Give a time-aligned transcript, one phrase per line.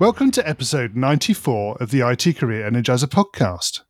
[0.00, 3.80] Welcome to episode 94 of the IT Career Energizer podcast.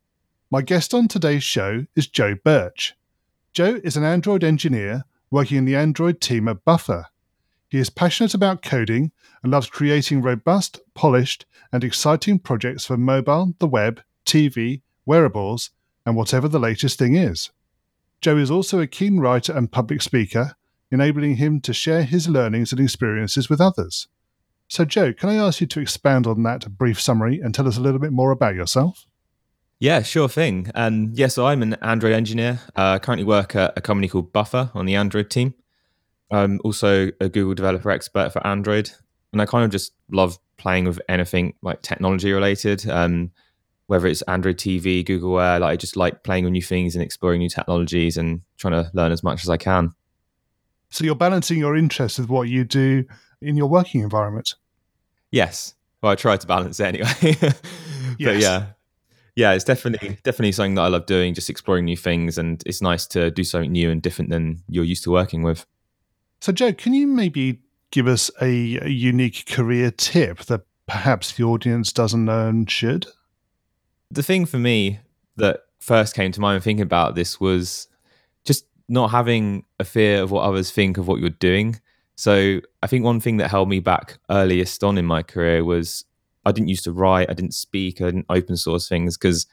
[0.49, 2.95] My guest on today's show is Joe Birch.
[3.53, 7.05] Joe is an Android engineer working in the Android team at Buffer.
[7.69, 9.11] He is passionate about coding
[9.43, 15.69] and loves creating robust, polished, and exciting projects for mobile, the web, TV, wearables,
[16.07, 17.51] and whatever the latest thing is.
[18.19, 20.55] Joe is also a keen writer and public speaker,
[20.89, 24.07] enabling him to share his learnings and experiences with others.
[24.69, 27.77] So, Joe, can I ask you to expand on that brief summary and tell us
[27.77, 29.07] a little bit more about yourself?
[29.79, 30.69] Yeah, sure thing.
[30.75, 32.59] Um, yeah, so I'm an Android engineer.
[32.75, 35.55] Uh, I currently work at a company called Buffer on the Android team.
[36.29, 38.91] I'm also a Google developer expert for Android,
[39.33, 42.87] and I kind of just love playing with anything like technology related.
[42.87, 43.31] Um,
[43.87, 47.03] whether it's Android TV, Google Wear, like I just like playing with new things and
[47.03, 49.93] exploring new technologies and trying to learn as much as I can.
[50.91, 53.05] So you're balancing your interest with what you do
[53.41, 54.55] in your working environment.
[55.31, 55.75] Yes.
[56.01, 57.35] Well, I try to balance it anyway.
[57.41, 58.41] but yes.
[58.41, 58.65] yeah,
[59.35, 62.81] yeah, it's definitely definitely something that I love doing, just exploring new things, and it's
[62.81, 65.65] nice to do something new and different than you're used to working with.
[66.41, 71.43] So, Joe, can you maybe give us a, a unique career tip that perhaps the
[71.43, 73.07] audience doesn't know and should?
[74.11, 74.99] The thing for me
[75.37, 77.87] that first came to mind when thinking about this was
[78.45, 81.79] just not having a fear of what others think of what you're doing.
[82.19, 86.03] So I think one thing that held me back earliest on in my career was
[86.43, 89.47] I didn't used to write, I didn't speak, I didn't open source things because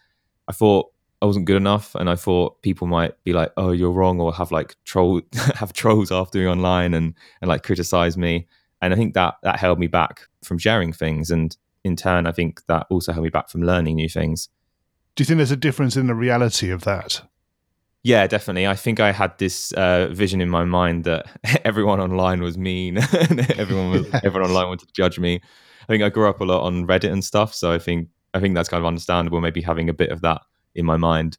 [0.48, 0.90] I thought
[1.22, 4.34] I wasn't good enough, and I thought people might be like, "Oh, you're wrong," or
[4.34, 5.20] have like troll
[5.54, 8.48] have trolls after me online and and like criticize me.
[8.82, 12.32] And I think that that held me back from sharing things, and in turn, I
[12.32, 14.48] think that also held me back from learning new things.
[15.14, 17.22] Do you think there's a difference in the reality of that?
[18.06, 18.68] Yeah, definitely.
[18.68, 21.26] I think I had this uh, vision in my mind that
[21.64, 22.98] everyone online was mean,
[23.30, 25.40] and everyone was everyone online wanted to judge me.
[25.82, 28.38] I think I grew up a lot on Reddit and stuff, so I think I
[28.38, 29.40] think that's kind of understandable.
[29.40, 30.42] Maybe having a bit of that
[30.76, 31.38] in my mind.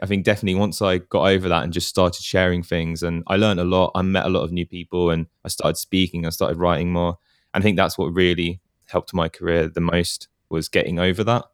[0.00, 3.34] I think definitely once I got over that and just started sharing things, and I
[3.34, 3.90] learned a lot.
[3.96, 6.26] I met a lot of new people, and I started speaking.
[6.26, 7.18] I started writing more.
[7.52, 11.46] And I think that's what really helped my career the most was getting over that.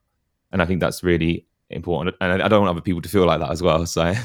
[0.52, 2.16] And I think that's really important.
[2.20, 3.84] And I don't want other people to feel like that as well.
[3.86, 4.14] So.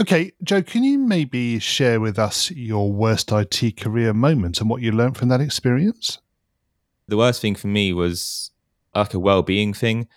[0.00, 4.82] Okay, Joe, can you maybe share with us your worst IT career moment and what
[4.82, 6.18] you learned from that experience?
[7.06, 8.50] The worst thing for me was
[8.92, 10.08] like a well-being thing.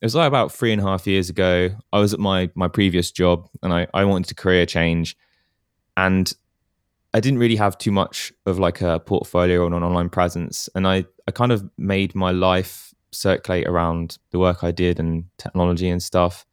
[0.00, 1.70] It was like about three and a half years ago.
[1.92, 5.16] I was at my my previous job and I, I wanted to career change.
[5.96, 6.32] And
[7.12, 10.68] I didn't really have too much of like a portfolio or an online presence.
[10.76, 15.24] And I, I kind of made my life circulate around the work I did and
[15.38, 16.46] technology and stuff.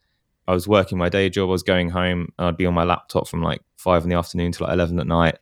[0.48, 1.50] I was working my day job.
[1.50, 4.16] I was going home and I'd be on my laptop from like five in the
[4.16, 5.38] afternoon to like 11 at night.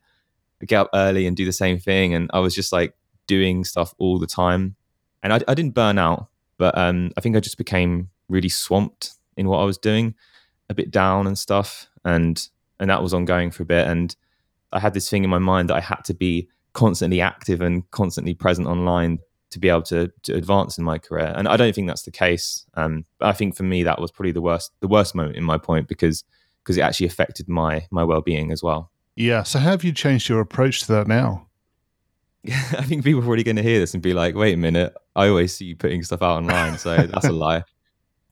[0.60, 2.14] I'd get up early and do the same thing.
[2.14, 2.94] And I was just like
[3.26, 4.76] doing stuff all the time.
[5.22, 6.28] And I, I didn't burn out,
[6.58, 10.14] but um, I think I just became really swamped in what I was doing,
[10.68, 11.88] a bit down and stuff.
[12.04, 12.48] And,
[12.80, 13.86] and that was ongoing for a bit.
[13.86, 14.14] And
[14.72, 17.90] I had this thing in my mind that I had to be constantly active and
[17.90, 19.18] constantly present online
[19.56, 21.32] to be able to, to advance in my career.
[21.34, 22.66] And I don't think that's the case.
[22.74, 25.56] Um, I think for me that was probably the worst the worst moment in my
[25.56, 26.24] point because
[26.62, 28.90] because it actually affected my my well being as well.
[29.14, 29.44] Yeah.
[29.44, 31.46] So how have you changed your approach to that now?
[32.46, 34.94] I think people are already going to hear this and be like, "Wait a minute!
[35.16, 37.64] I always see you putting stuff out online, so that's a lie."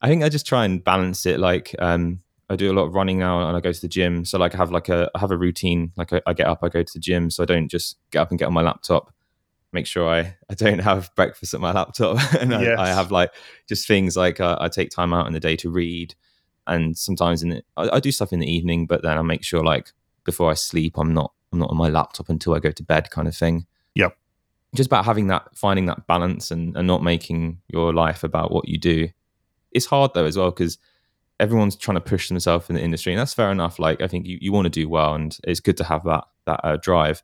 [0.03, 1.41] I think I just try and balance it.
[1.41, 2.21] Like, um,
[2.51, 4.27] I do a lot of running now, and I go to the gym.
[4.27, 5.93] So, like, I have like a I have a routine.
[5.97, 8.21] Like, I, I get up, I go to the gym, so I don't just get
[8.21, 9.15] up and get on my laptop
[9.75, 12.19] make sure I, I don't have breakfast at my laptop.
[12.41, 12.79] And yes.
[12.79, 13.33] I, I, have like
[13.69, 16.15] just things like uh, I take time out in the day to read
[16.67, 19.45] and sometimes in the, I, I, do stuff in the evening but then I make
[19.45, 19.93] sure like
[20.25, 23.11] before I sleep I'm not I'm not on my laptop until I go to bed
[23.11, 23.67] kind of thing.
[23.95, 24.17] Yep.
[24.75, 28.69] Just about having that finding that balance and, and not making your life about what
[28.69, 29.09] you do.
[29.73, 30.79] It's hard though as well because
[31.41, 33.79] everyone's trying to push themselves in the industry and that's fair enough.
[33.79, 36.25] Like I think you, you want to do well and it's good to have that
[36.47, 37.23] that uh, drive.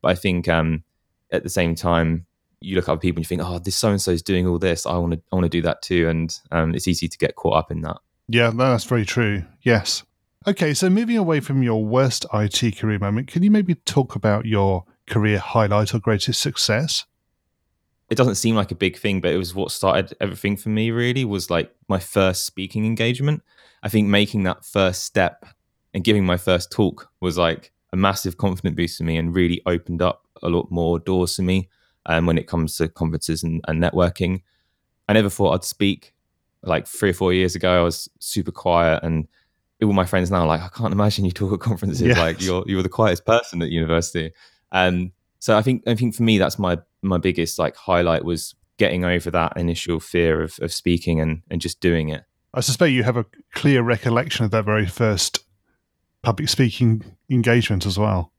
[0.00, 0.84] But I think um
[1.32, 2.26] at the same time,
[2.60, 4.46] you look at other people and you think, oh, this so and so is doing
[4.46, 4.86] all this.
[4.86, 6.08] I want to, I want to do that too.
[6.08, 7.96] And um, it's easy to get caught up in that.
[8.28, 9.44] Yeah, that's very true.
[9.62, 10.04] Yes.
[10.46, 14.44] Okay, so moving away from your worst IT career moment, can you maybe talk about
[14.44, 17.04] your career highlight or greatest success?
[18.12, 20.90] it doesn't seem like a big thing, but it was what started everything for me.
[20.90, 23.42] Really, was like my first speaking engagement.
[23.82, 25.46] I think making that first step
[25.94, 29.62] and giving my first talk was like a massive confidence boost for me and really
[29.64, 31.68] opened up a lot more doors to me
[32.06, 34.42] um, when it comes to conferences and, and networking.
[35.08, 36.14] I never thought I'd speak.
[36.64, 39.26] Like three or four years ago, I was super quiet, and
[39.82, 42.02] all my friends now are like, I can't imagine you talk at conferences.
[42.02, 42.18] Yes.
[42.18, 44.32] Like you're you're the quietest person at university.
[44.70, 48.54] Um, so I think I think for me that's my my biggest like highlight was
[48.78, 52.22] getting over that initial fear of of speaking and and just doing it.
[52.54, 55.40] I suspect you have a clear recollection of that very first
[56.22, 58.31] public speaking engagement as well.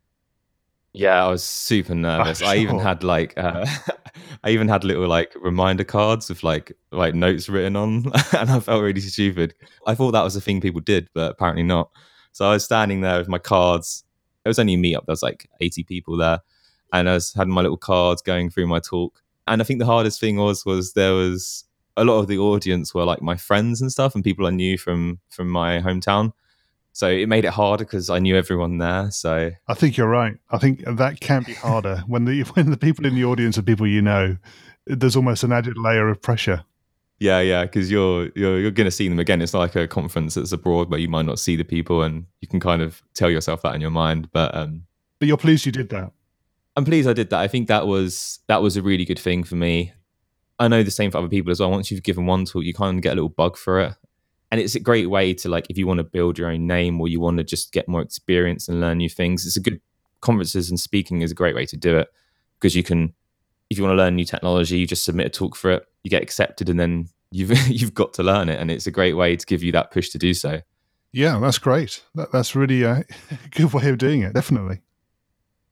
[0.93, 2.39] Yeah, I was super nervous.
[2.39, 2.47] Sure.
[2.47, 3.65] I even had like uh,
[4.43, 8.05] I even had little like reminder cards with like like notes written on,
[8.37, 9.55] and I felt really stupid.
[9.87, 11.89] I thought that was a thing people did, but apparently not.
[12.31, 14.03] So I was standing there with my cards.
[14.45, 15.05] It was only a meetup.
[15.05, 16.41] There was like eighty people there,
[16.91, 19.21] and I was had my little cards going through my talk.
[19.47, 21.65] And I think the hardest thing was was there was
[21.97, 24.77] a lot of the audience were like my friends and stuff, and people I knew
[24.77, 26.33] from from my hometown.
[26.93, 29.09] So it made it harder because I knew everyone there.
[29.09, 30.37] So I think you're right.
[30.51, 33.63] I think that can be harder when the when the people in the audience are
[33.63, 34.37] people you know.
[34.85, 36.65] There's almost an added layer of pressure.
[37.17, 39.41] Yeah, yeah, because you're you're you're going to see them again.
[39.41, 42.47] It's like a conference that's abroad where you might not see the people, and you
[42.47, 44.29] can kind of tell yourself that in your mind.
[44.31, 44.83] But um,
[45.19, 46.11] but you're pleased you did that.
[46.75, 47.39] I'm pleased I did that.
[47.39, 49.93] I think that was that was a really good thing for me.
[50.59, 51.71] I know the same for other people as well.
[51.71, 53.95] Once you've given one talk, you kind of get a little bug for it
[54.53, 57.01] and it's a great way to like if you want to build your own name
[57.01, 59.81] or you want to just get more experience and learn new things it's a good
[60.21, 62.07] conferences and speaking is a great way to do it
[62.59, 63.11] because you can
[63.71, 66.11] if you want to learn new technology you just submit a talk for it you
[66.11, 69.35] get accepted and then you've you've got to learn it and it's a great way
[69.35, 70.61] to give you that push to do so.
[71.11, 72.03] Yeah that's great.
[72.13, 73.01] That, that's really uh,
[73.31, 74.81] a good way of doing it definitely.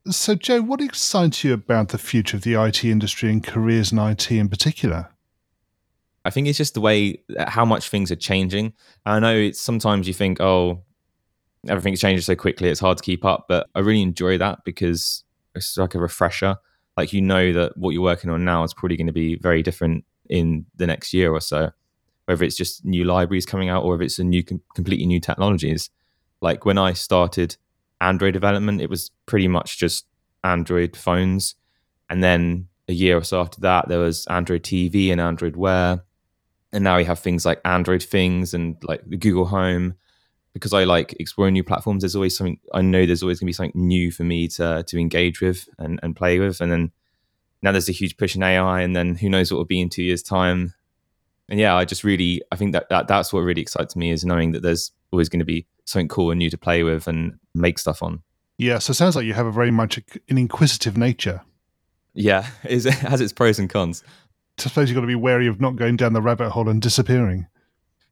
[0.09, 3.99] So joe what excites you about the future of the it industry and careers in
[3.99, 5.09] it in particular
[6.23, 8.73] I think it's just the way uh, how much things are changing.
[9.05, 10.83] I know it's sometimes you think, oh,
[11.67, 13.45] everything's changing so quickly, it's hard to keep up.
[13.47, 15.23] But I really enjoy that because
[15.55, 16.57] it's like a refresher.
[16.97, 19.63] Like you know that what you're working on now is probably going to be very
[19.63, 21.71] different in the next year or so.
[22.25, 25.89] Whether it's just new libraries coming out or if it's a new, completely new technologies.
[26.41, 27.57] Like when I started
[27.99, 30.05] Android development, it was pretty much just
[30.43, 31.55] Android phones,
[32.09, 36.03] and then a year or so after that, there was Android TV and Android Wear
[36.73, 39.95] and now we have things like Android things and like the Google Home.
[40.53, 43.53] Because I like exploring new platforms, there's always something I know there's always gonna be
[43.53, 46.59] something new for me to to engage with and, and play with.
[46.59, 46.91] And then
[47.61, 49.89] now there's a huge push in AI, and then who knows what will be in
[49.89, 50.73] two years' time.
[51.47, 54.25] And yeah, I just really I think that, that that's what really excites me is
[54.25, 57.39] knowing that there's always going to be something cool and new to play with and
[57.53, 58.21] make stuff on.
[58.57, 61.41] Yeah, so it sounds like you have a very much an inquisitive nature.
[62.13, 64.03] Yeah, it has its pros and cons.
[64.65, 66.81] I suppose you've got to be wary of not going down the rabbit hole and
[66.81, 67.47] disappearing.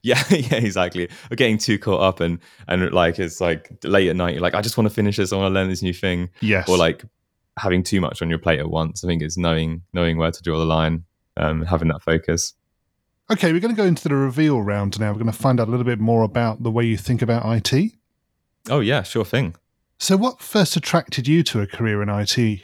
[0.02, 1.10] Yeah, yeah, exactly.
[1.32, 4.34] Or getting too caught up and and like it's like late at night.
[4.34, 5.34] You're like, I just want to finish this.
[5.34, 6.30] I want to learn this new thing.
[6.42, 6.70] Yes.
[6.70, 7.04] Or like
[7.58, 9.04] having too much on your plate at once.
[9.04, 11.04] I think it's knowing knowing where to draw the line,
[11.38, 12.54] um, having that focus.
[13.32, 15.12] Okay, we're going to go into the reveal round now.
[15.12, 17.44] We're going to find out a little bit more about the way you think about
[17.46, 17.92] IT.
[18.70, 19.56] Oh yeah, sure thing.
[20.00, 22.64] So, what first attracted you to a career in IT?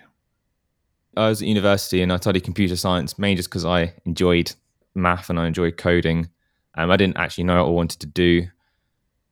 [1.18, 4.54] I was at university and I studied computer science mainly just because I enjoyed
[4.94, 6.30] math and I enjoyed coding.
[6.76, 8.48] Um, I didn't actually know what I wanted to do.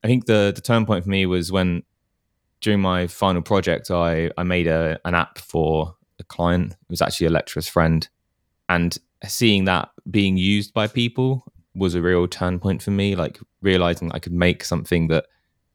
[0.03, 1.83] I think the the turn point for me was when
[2.61, 6.73] during my final project I I made a an app for a client.
[6.73, 8.07] It was actually a lecturer's friend,
[8.69, 13.15] and seeing that being used by people was a real turn point for me.
[13.15, 15.25] Like realizing I could make something that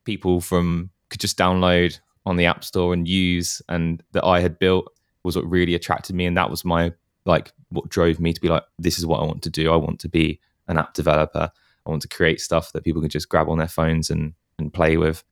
[0.05, 4.59] people from could just download on the app store and use, and that I had
[4.59, 4.93] built
[5.25, 6.93] was what really attracted me, and that was my
[7.25, 9.73] like what drove me to be like, this is what I want to do.
[9.73, 11.51] I want to be an app developer.
[11.87, 14.73] I want to create stuff that people can just grab on their phones and and
[14.73, 15.25] play with.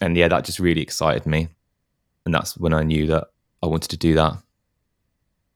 [0.00, 1.48] And yeah, that just really excited me,
[2.24, 3.28] and that's when I knew that
[3.62, 4.34] I wanted to do that.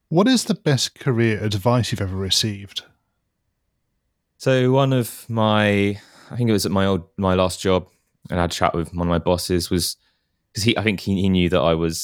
[0.09, 2.85] What is the best career advice you've ever received?
[4.37, 5.99] So one of my,
[6.31, 7.89] I think it was at my old my last job,
[8.31, 9.97] and I had a chat with one of my bosses was
[10.53, 11.99] because he, I think he, he knew that I was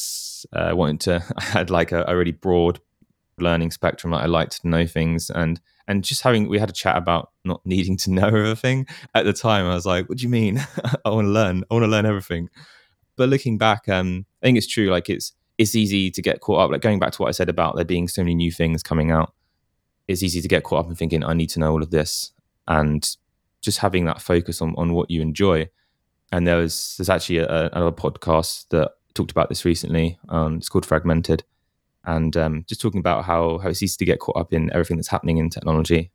[0.53, 2.81] uh, wanting to I had like a, a, really broad
[3.39, 4.13] learning spectrum.
[4.13, 7.31] Like I liked to know things and and just having we had a chat about
[7.45, 9.67] not needing to know everything at the time.
[9.67, 10.59] I was like, "What do you mean?
[11.05, 11.65] I want to learn.
[11.71, 12.49] I want to learn everything."
[13.17, 14.91] But looking back, um, I think it's true.
[14.91, 16.71] Like it's it's easy to get caught up.
[16.71, 19.11] Like going back to what I said about there being so many new things coming
[19.11, 19.35] out,
[20.09, 22.33] it's easy to get caught up in thinking I need to know all of this
[22.67, 23.07] and
[23.61, 25.69] just having that focus on on what you enjoy.
[26.33, 30.19] And there was there's actually a, another podcast that talked about this recently.
[30.29, 31.45] Um, it's called Fragmented,
[32.05, 34.97] and um, just talking about how how it's easy to get caught up in everything
[34.97, 36.11] that's happening in technology,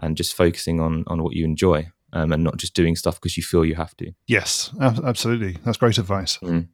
[0.00, 3.36] and just focusing on on what you enjoy, um, and not just doing stuff because
[3.36, 4.12] you feel you have to.
[4.26, 5.58] Yes, absolutely.
[5.64, 6.38] That's great advice.
[6.38, 6.68] Mm.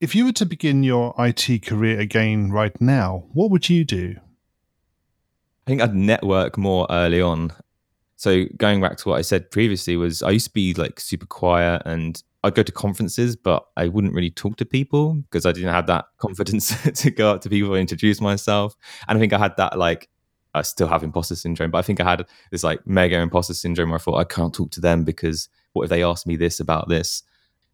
[0.00, 4.16] If you were to begin your IT career again right now, what would you do?
[5.66, 7.52] I think I'd network more early on.
[8.16, 11.26] So going back to what I said previously was I used to be like super
[11.26, 15.52] quiet and I'd go to conferences, but I wouldn't really talk to people because I
[15.52, 18.76] didn't have that confidence to go up to people and introduce myself.
[19.08, 20.08] And I think I had that like
[20.54, 23.90] I still have imposter syndrome, but I think I had this like mega imposter syndrome
[23.90, 26.60] where I thought I can't talk to them because what if they ask me this
[26.60, 27.22] about this?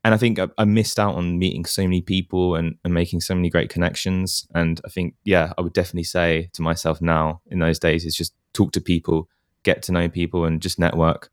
[0.02, 3.20] And I think I, I missed out on meeting so many people and, and making
[3.20, 4.46] so many great connections.
[4.54, 8.16] And I think, yeah, I would definitely say to myself now in those days is
[8.16, 9.28] just talk to people,
[9.62, 11.30] get to know people, and just network.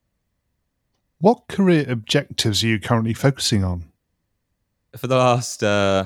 [1.20, 3.86] What career objectives are you currently focusing on?
[4.96, 6.06] For the last uh,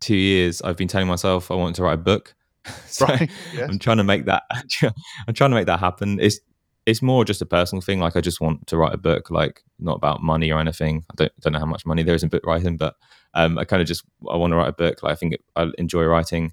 [0.00, 2.34] two years, I've been telling myself I want to write a book.
[2.86, 3.68] so Right, yes.
[3.68, 4.44] I'm trying to make that.
[5.28, 6.18] I'm trying to make that happen.
[6.20, 6.40] It's
[6.84, 8.00] it's more just a personal thing.
[8.00, 11.04] Like I just want to write a book, like not about money or anything.
[11.10, 12.96] I don't don't know how much money there is in book writing, but
[13.34, 15.02] um, I kind of just I want to write a book.
[15.02, 16.52] Like I think I enjoy writing.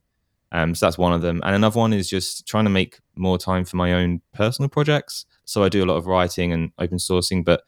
[0.52, 3.38] Um, so that's one of them, and another one is just trying to make more
[3.38, 5.26] time for my own personal projects.
[5.50, 7.64] So I do a lot of writing and open sourcing, but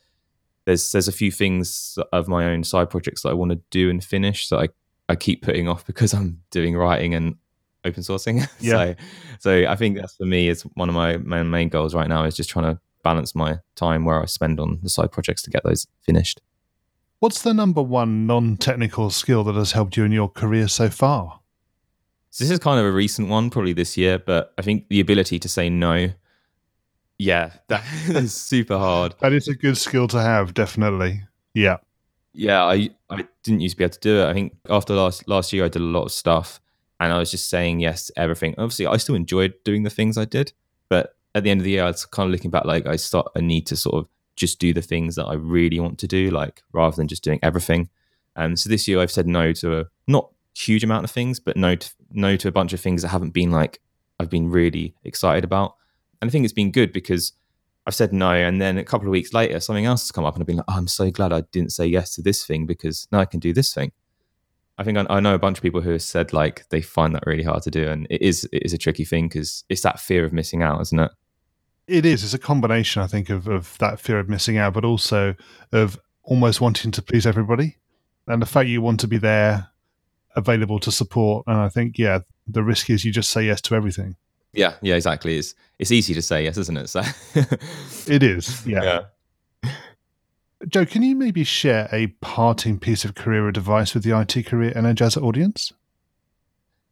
[0.66, 3.90] there's there's a few things of my own side projects that I want to do
[3.90, 4.70] and finish that I
[5.10, 7.38] I keep putting off because I'm doing writing and
[7.84, 8.48] open sourcing.
[8.60, 8.94] Yeah.
[8.94, 8.96] so
[9.40, 12.24] so I think that's for me is one of my main, main goals right now
[12.26, 15.50] is just trying to balance my time where I spend on the side projects to
[15.50, 16.40] get those finished.
[17.18, 20.88] What's the number one non technical skill that has helped you in your career so
[20.92, 21.40] far?
[22.30, 25.00] So this is kind of a recent one, probably this year, but I think the
[25.00, 26.12] ability to say no.
[27.22, 29.14] Yeah, that is super hard.
[29.20, 31.22] That is a good skill to have, definitely.
[31.54, 31.78] Yeah.
[32.34, 34.28] yeah, I I didn't used to be able to do it.
[34.28, 36.60] I think after last last year, I did a lot of stuff,
[37.00, 38.56] and I was just saying yes to everything.
[38.58, 40.52] Obviously, I still enjoyed doing the things I did,
[40.90, 42.96] but at the end of the year, I was kind of looking back like I
[42.96, 43.28] start.
[43.36, 46.32] I need to sort of just do the things that I really want to do,
[46.32, 47.90] like rather than just doing everything.
[48.36, 51.56] And so this year, I've said no to a not huge amount of things, but
[51.56, 53.80] no to, no to a bunch of things that haven't been like
[54.20, 55.76] I've been really excited about.
[56.22, 57.34] And I think it's been good because
[57.88, 60.36] I've said no, and then a couple of weeks later, something else has come up,
[60.36, 62.66] and I've been like, oh, I'm so glad I didn't say yes to this thing
[62.66, 63.92] because now I can do this thing.
[64.78, 67.14] I think I, I know a bunch of people who have said like they find
[67.16, 69.82] that really hard to do, and it is it is a tricky thing because it's
[69.82, 71.12] that fear of missing out, isn't it?
[71.88, 72.24] It is.
[72.24, 75.36] It's a combination, I think, of, of that fear of missing out, but also
[75.72, 77.78] of almost wanting to please everybody.
[78.28, 79.72] And the fact you want to be there,
[80.36, 81.46] available to support.
[81.48, 84.16] And I think, yeah, the risk is you just say yes to everything.
[84.54, 85.38] Yeah, yeah, exactly.
[85.38, 86.88] It's it's easy to say yes, isn't it?
[86.88, 87.02] So
[88.08, 88.66] It is.
[88.66, 88.84] Yeah.
[89.64, 89.72] yeah.
[90.68, 94.72] Joe, can you maybe share a parting piece of career advice with the IT Career
[94.72, 95.74] Energizer audience?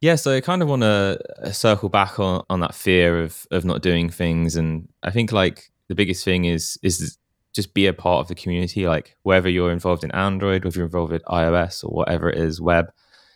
[0.02, 1.20] Yeah, so I kind of want to
[1.52, 5.72] circle back on, on that fear of of not doing things, and I think like
[5.88, 7.18] the biggest thing is is
[7.54, 8.88] just be a part of the community.
[8.88, 12.62] Like whether you're involved in Android, whether you're involved with iOS or whatever it is,
[12.62, 12.92] web,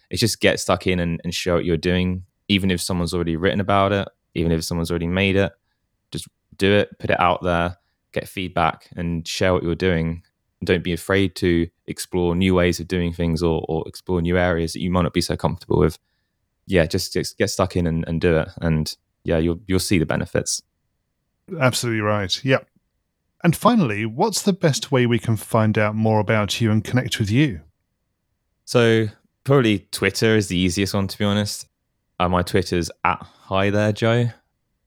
[0.09, 2.23] it's just get stuck in and, and show what you're doing.
[2.53, 5.51] Even if someone's already written about it, even if someone's already made it,
[6.11, 7.77] just do it, put it out there,
[8.11, 10.23] get feedback, and share what you're doing.
[10.59, 14.37] And don't be afraid to explore new ways of doing things or, or explore new
[14.37, 15.97] areas that you might not be so comfortable with
[16.65, 18.49] yeah, just, just get stuck in and, and do it.
[18.61, 20.61] And yeah, you'll you'll see the benefits.
[21.59, 22.43] Absolutely right.
[22.43, 22.67] Yep.
[23.43, 27.19] And finally, what's the best way we can find out more about you and connect
[27.19, 27.61] with you?
[28.65, 29.07] So
[29.43, 31.67] probably Twitter is the easiest one to be honest.
[32.19, 34.29] Uh, my Twitter's at hi there Joe.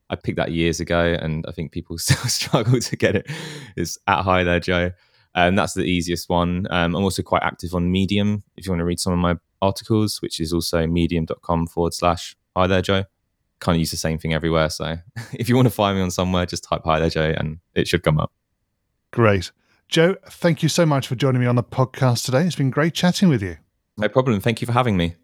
[0.09, 3.31] I picked that years ago, and I think people still struggle to get it.
[3.77, 4.93] It's at hi there Joe.
[5.35, 6.67] Um, that's the easiest one.
[6.71, 9.37] Um, I'm also quite active on Medium if you want to read some of my
[9.61, 13.05] articles, which is also medium.com forward slash hi there, Joe.
[13.61, 14.71] Kind of use the same thing everywhere.
[14.71, 14.97] So
[15.33, 17.87] if you want to find me on somewhere, just type hi there, Joe, and it
[17.87, 18.33] should come up.
[19.13, 19.53] Great.
[19.89, 22.45] Joe, thank you so much for joining me on the podcast today.
[22.45, 23.59] It's been great chatting with you.
[23.97, 24.41] No problem.
[24.41, 25.15] Thank you for having me.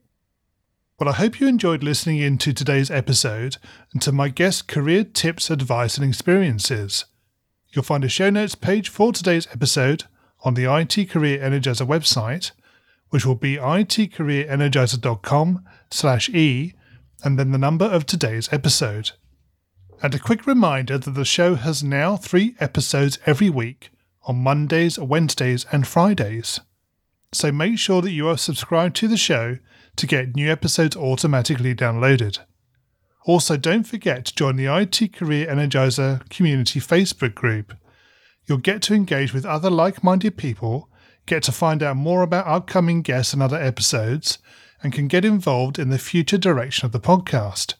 [0.98, 3.56] Well, I hope you enjoyed listening in to today's episode
[3.92, 7.06] and to my guest career tips, advice, and experiences.
[7.70, 10.04] You'll find a show notes page for today's episode
[10.44, 12.52] on the IT Career Energizer website,
[13.08, 16.74] which will be itcareerenergizer.com slash e
[17.24, 19.12] and then the number of today's episode.
[20.02, 23.88] And a quick reminder that the show has now three episodes every week
[24.24, 26.60] on Mondays, Wednesdays, and Fridays.
[27.32, 29.56] So make sure that you are subscribed to the show
[29.96, 32.38] to get new episodes automatically downloaded.
[33.24, 37.74] Also, don't forget to join the IT Career Energizer Community Facebook group.
[38.46, 40.90] You'll get to engage with other like minded people,
[41.26, 44.38] get to find out more about upcoming guests and other episodes,
[44.82, 47.74] and can get involved in the future direction of the podcast.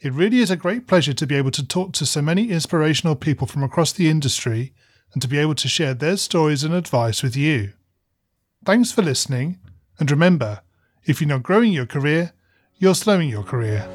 [0.00, 3.16] It really is a great pleasure to be able to talk to so many inspirational
[3.16, 4.72] people from across the industry
[5.12, 7.72] and to be able to share their stories and advice with you.
[8.64, 9.58] Thanks for listening,
[9.98, 10.60] and remember,
[11.08, 12.32] if you're not growing your career,
[12.76, 13.88] you're slowing your career.